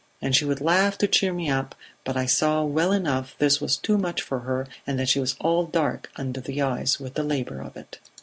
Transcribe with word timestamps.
And 0.19 0.35
she 0.35 0.45
would 0.45 0.61
laugh 0.61 0.97
to 0.97 1.07
cheer 1.07 1.31
me 1.31 1.47
up, 1.47 1.75
but 2.05 2.17
I 2.17 2.25
saw 2.25 2.63
well 2.63 2.91
enough 2.91 3.35
this 3.37 3.61
was 3.61 3.77
too 3.77 3.99
much 3.99 4.19
for 4.23 4.39
her, 4.39 4.65
and 4.87 4.97
that 4.99 5.09
she 5.09 5.19
was 5.19 5.35
all 5.39 5.67
dark 5.67 6.09
under 6.15 6.41
the 6.41 6.59
eyes 6.59 6.99
with 6.99 7.13
the 7.13 7.21
labour 7.23 7.61
of 7.61 7.77
it. 7.77 7.99